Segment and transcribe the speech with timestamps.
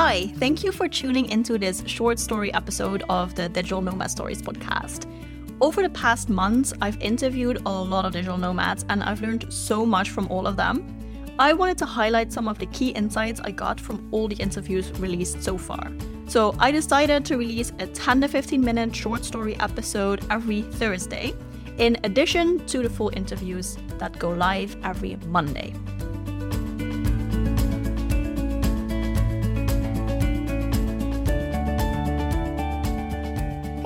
[0.00, 4.40] Hi, thank you for tuning into this short story episode of the Digital Nomad Stories
[4.40, 5.06] podcast.
[5.60, 9.84] Over the past months, I've interviewed a lot of digital nomads and I've learned so
[9.84, 10.86] much from all of them.
[11.40, 14.88] I wanted to highlight some of the key insights I got from all the interviews
[15.00, 15.90] released so far.
[16.28, 21.34] So I decided to release a 10 to 15 minute short story episode every Thursday,
[21.78, 25.74] in addition to the full interviews that go live every Monday.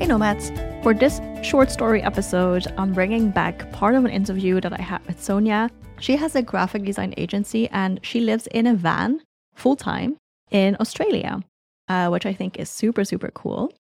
[0.03, 0.51] Hey Nomads!
[0.83, 5.07] For this short story episode, I'm bringing back part of an interview that I had
[5.07, 5.71] with Sonia.
[6.01, 9.21] She has a graphic design agency and she lives in a van
[9.55, 10.17] full time
[10.51, 11.41] in Australia,
[11.87, 13.73] uh, which I think is super, super cool.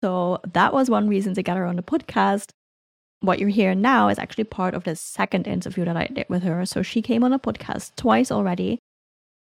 [0.00, 2.50] So that was one reason to get her on the podcast.
[3.18, 6.44] What you're hearing now is actually part of the second interview that I did with
[6.44, 6.64] her.
[6.66, 8.78] So she came on a podcast twice already.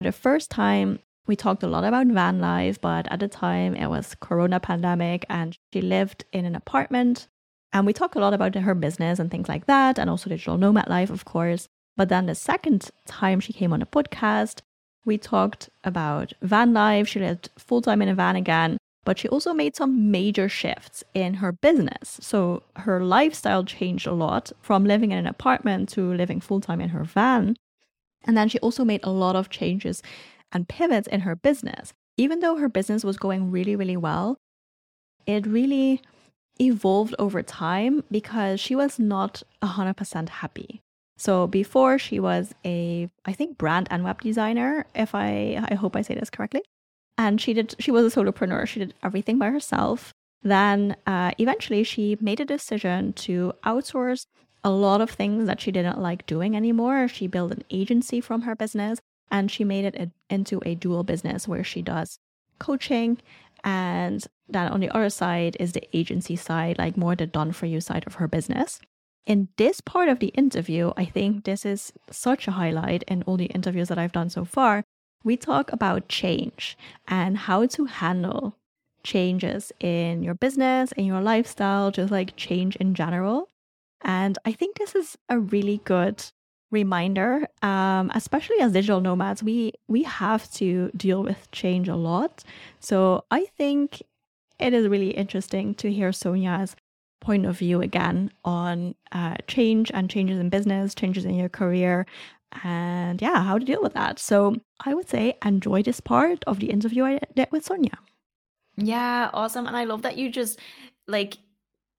[0.02, 3.88] The first time we talked a lot about van life, but at the time it
[3.88, 7.28] was corona pandemic and she lived in an apartment.
[7.74, 10.58] And we talked a lot about her business and things like that, and also digital
[10.58, 11.68] nomad life, of course.
[11.98, 14.62] But then the second time she came on a podcast,
[15.06, 17.08] we talked about van life.
[17.08, 21.04] She lived full time in a van again, but she also made some major shifts
[21.14, 22.20] in her business.
[22.22, 26.82] So her lifestyle changed a lot from living in an apartment to living full time
[26.82, 27.56] in her van.
[28.24, 30.02] And then she also made a lot of changes
[30.52, 31.94] and pivots in her business.
[32.18, 34.38] Even though her business was going really, really well,
[35.26, 36.02] it really
[36.60, 40.82] evolved over time because she was not 100% happy.
[41.18, 45.96] So before she was a I think brand and web designer if I I hope
[45.96, 46.62] I say this correctly.
[47.18, 48.68] And she did she was a solopreneur.
[48.68, 50.12] She did everything by herself.
[50.44, 54.26] Then uh, eventually she made a decision to outsource
[54.64, 57.08] a lot of things that she didn't like doing anymore.
[57.08, 59.00] She built an agency from her business
[59.32, 62.20] and she made it a, into a dual business where she does
[62.60, 63.18] coaching
[63.64, 67.66] and then on the other side is the agency side like more the done for
[67.66, 68.80] you side of her business.
[69.26, 73.38] In this part of the interview i think this is such a highlight in all
[73.38, 74.84] the interviews that i've done so far.
[75.24, 76.78] We talk about change
[77.08, 78.56] and how to handle
[79.04, 83.50] changes in your business in your lifestyle just like change in general.
[84.02, 86.24] And i think this is a really good
[86.72, 92.44] reminder um, especially as digital nomads we we have to deal with change a lot.
[92.80, 94.02] So i think
[94.60, 96.76] it is really interesting to hear sonia's
[97.22, 102.06] point of view again on uh, change and changes in business changes in your career
[102.64, 104.20] and yeah how to deal with that.
[104.20, 107.98] So i would say enjoy this part of the interview i did with sonia.
[108.76, 110.60] Yeah awesome and i love that you just
[111.08, 111.38] like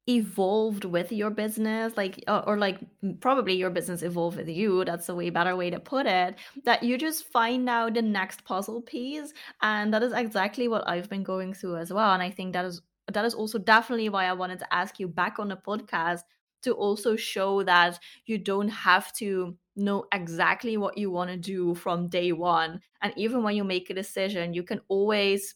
[0.09, 2.79] evolved with your business like uh, or like
[3.21, 6.83] probably your business evolved with you that's a way better way to put it that
[6.83, 11.23] you just find out the next puzzle piece and that is exactly what i've been
[11.23, 12.81] going through as well and i think that is
[13.13, 16.21] that is also definitely why i wanted to ask you back on the podcast
[16.63, 21.75] to also show that you don't have to know exactly what you want to do
[21.75, 25.55] from day one and even when you make a decision you can always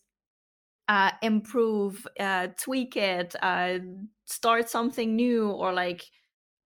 [0.89, 3.79] uh, improve, uh, tweak it, uh,
[4.25, 6.05] start something new, or like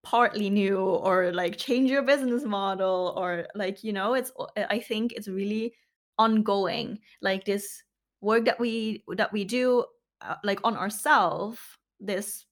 [0.02, 4.32] partly new, or like change your business model, or like you know, it's.
[4.56, 5.74] I think it's really
[6.18, 7.00] ongoing.
[7.22, 7.82] Like this
[8.20, 9.84] work that we that we do,
[10.22, 11.58] uh, like on ourselves.
[12.00, 12.46] This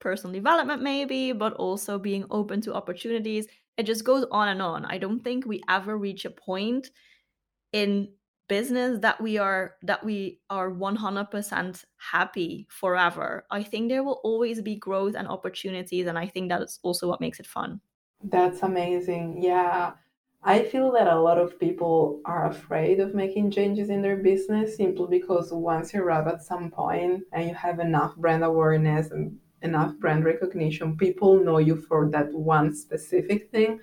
[0.00, 3.46] personal development maybe, but also being open to opportunities.
[3.76, 4.84] It just goes on and on.
[4.84, 6.90] I don't think we ever reach a point
[7.72, 8.08] in
[8.48, 13.44] business that we are that we are 100% happy forever.
[13.50, 17.20] I think there will always be growth and opportunities and i think that's also what
[17.20, 17.80] makes it fun.
[18.22, 19.42] That's amazing.
[19.42, 19.92] Yeah.
[20.42, 24.76] I feel that a lot of people are afraid of making changes in their business
[24.76, 29.36] simply because once you arrive at some point and you have enough brand awareness and
[29.62, 33.80] enough brand recognition people know you for that one specific thing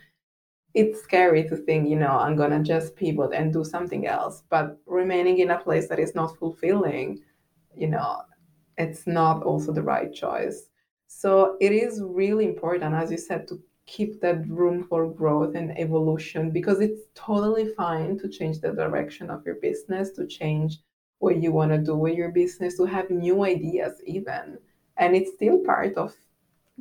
[0.76, 4.44] it's scary to think, you know, I'm to just pivot and do something else.
[4.50, 7.22] But remaining in a place that is not fulfilling,
[7.74, 8.22] you know,
[8.78, 10.70] it's not also the right choice.
[11.08, 15.80] So it is really important, as you said, to keep that room for growth and
[15.80, 20.80] evolution because it's totally fine to change the direction of your business, to change
[21.20, 24.58] what you want to do with your business, to have new ideas, even.
[24.98, 26.14] And it's still part of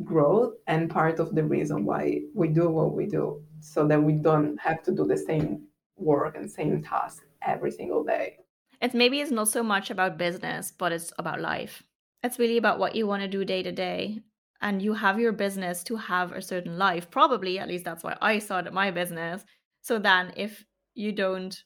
[0.03, 4.15] growth and part of the reason why we do what we do so that we
[4.15, 5.63] don't have to do the same
[5.97, 8.39] work and same task every single day.
[8.81, 11.83] It's maybe it's not so much about business, but it's about life.
[12.23, 14.21] It's really about what you want to do day to day.
[14.61, 17.11] And you have your business to have a certain life.
[17.11, 19.45] Probably, at least that's why I started my business.
[19.83, 20.65] So then if
[20.95, 21.63] you don't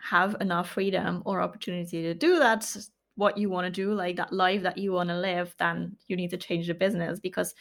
[0.00, 2.76] have enough freedom or opportunity to do that,
[3.16, 6.16] what you want to do, like that life that you want to live, then you
[6.16, 7.54] need to change the business because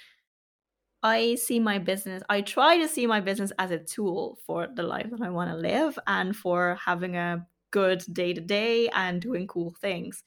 [1.04, 4.84] I see my business, I try to see my business as a tool for the
[4.84, 9.22] life that I want to live and for having a good day to day and
[9.22, 10.24] doing cool things.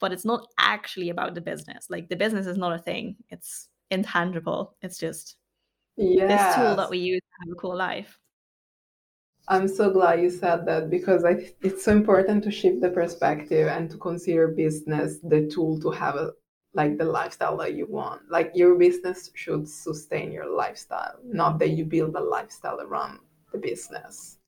[0.00, 1.86] But it's not actually about the business.
[1.88, 4.76] Like the business is not a thing, it's intangible.
[4.82, 5.36] It's just
[5.96, 6.28] yes.
[6.28, 8.18] this tool that we use to have a cool life.
[9.50, 13.66] I'm so glad you said that because I, it's so important to shift the perspective
[13.66, 16.32] and to consider business the tool to have a
[16.74, 18.30] like the lifestyle that you want.
[18.30, 23.20] Like your business should sustain your lifestyle, not that you build a lifestyle around
[23.52, 24.38] the business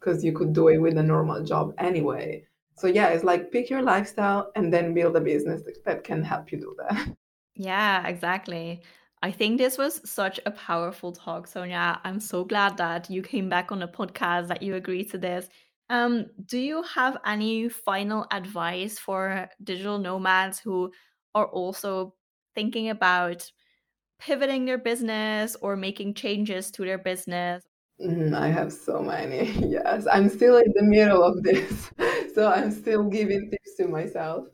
[0.00, 2.44] because you could do it with a normal job anyway.
[2.74, 6.50] So yeah, it's like pick your lifestyle and then build a business that can help
[6.50, 7.16] you do that.
[7.54, 8.82] Yeah, exactly.
[9.24, 12.00] I think this was such a powerful talk, Sonia.
[12.02, 15.48] I'm so glad that you came back on the podcast, that you agreed to this.
[15.88, 20.90] Um, do you have any final advice for digital nomads who
[21.36, 22.14] are also
[22.56, 23.48] thinking about
[24.18, 27.62] pivoting their business or making changes to their business?
[28.04, 29.52] Mm, I have so many.
[29.68, 31.92] Yes, I'm still in the middle of this.
[32.34, 34.46] so I'm still giving tips to myself.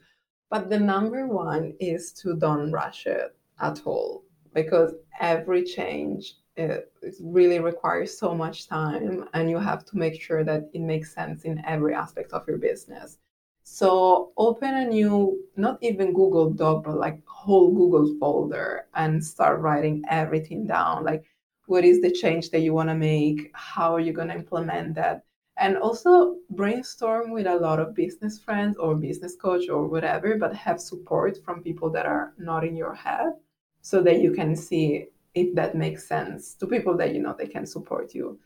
[0.50, 4.28] But the number one is to don't rush it at all
[4.62, 4.90] because
[5.20, 10.20] every change uh, it, it really requires so much time and you have to make
[10.20, 13.19] sure that it makes sense in every aspect of your business.
[13.62, 19.60] So open a new, not even Google Doc, but like whole Google folder and start
[19.60, 21.05] writing everything down.
[21.05, 21.22] Like
[21.66, 23.52] what is the change that you want to make?
[23.55, 25.22] How are you going to implement that?
[25.58, 30.55] And also brainstorm with a lot of business friends or business coach or whatever, but
[30.55, 33.34] have support from people that are not in your head
[33.83, 37.47] so that you can see if that makes sense to people that you know they
[37.47, 38.39] can support you.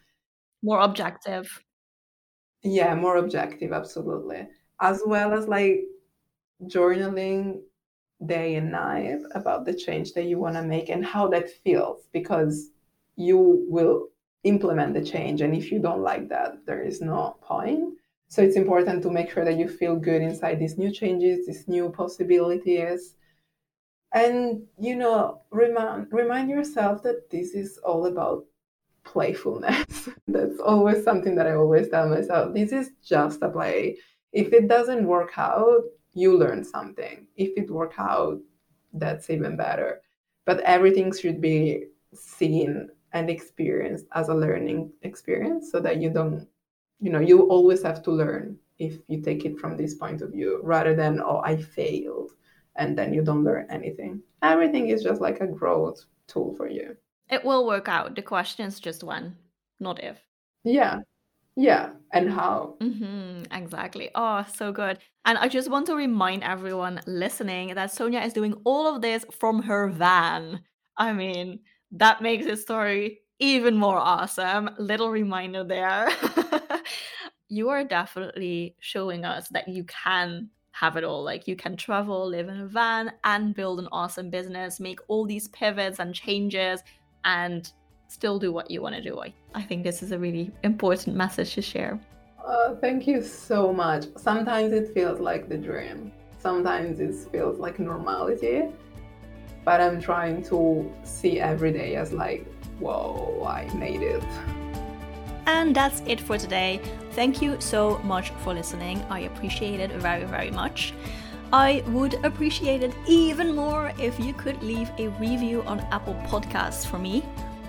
[0.62, 1.62] More objective.
[2.62, 4.46] Yeah, more objective, absolutely.
[4.80, 5.80] As well as like
[6.66, 7.60] journaling
[8.26, 12.08] day and night about the change that you want to make and how that feels
[12.12, 12.70] because
[13.16, 14.08] you will
[14.44, 17.94] implement the change and if you don't like that there is no point
[18.28, 21.68] so it's important to make sure that you feel good inside these new changes these
[21.68, 23.14] new possibilities
[24.14, 28.44] and you know remind remind yourself that this is all about
[29.04, 30.08] playfulness.
[30.28, 32.54] That's always something that i always tell myself.
[32.54, 33.98] This is just a play.
[34.32, 35.82] If it doesn't work out
[36.14, 37.26] you learn something.
[37.36, 38.38] If it work out
[38.92, 40.02] that's even better.
[40.44, 46.46] But everything should be seen and experienced as a learning experience so that you don't
[47.00, 50.32] you know you always have to learn if you take it from this point of
[50.32, 52.32] view rather than oh i failed
[52.76, 54.22] and then you don't learn anything.
[54.42, 56.96] Everything is just like a growth tool for you.
[57.30, 58.14] It will work out.
[58.14, 59.36] The question is just when,
[59.80, 60.18] not if.
[60.64, 61.00] Yeah.
[61.56, 61.90] Yeah.
[62.12, 62.76] And how.
[62.80, 64.10] Mm-hmm, exactly.
[64.14, 64.98] Oh, so good.
[65.24, 69.24] And I just want to remind everyone listening that Sonia is doing all of this
[69.38, 70.60] from her van.
[70.96, 71.60] I mean,
[71.92, 74.70] that makes this story even more awesome.
[74.78, 76.10] Little reminder there.
[77.48, 80.48] you are definitely showing us that you can
[80.82, 81.22] have it all.
[81.22, 85.24] Like you can travel, live in a van, and build an awesome business, make all
[85.24, 86.82] these pivots and changes,
[87.24, 87.72] and
[88.08, 89.14] still do what you want to do.
[89.54, 92.00] I, think this is a really important message to share.
[92.44, 94.06] Uh, thank you so much.
[94.16, 96.10] Sometimes it feels like the dream,
[96.40, 98.64] sometimes it feels like normality,
[99.64, 102.44] but I'm trying to see every day as like,
[102.80, 104.24] whoa, I made it.
[105.52, 106.80] And that's it for today.
[107.10, 109.04] Thank you so much for listening.
[109.10, 110.94] I appreciate it very, very much.
[111.52, 116.86] I would appreciate it even more if you could leave a review on Apple Podcasts
[116.86, 117.22] for me.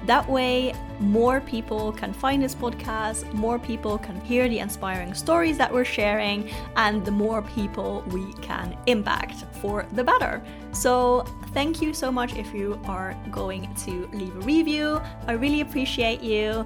[0.05, 5.57] That way, more people can find this podcast, more people can hear the inspiring stories
[5.57, 10.41] that we're sharing, and the more people we can impact for the better.
[10.71, 15.01] So, thank you so much if you are going to leave a review.
[15.27, 16.65] I really appreciate you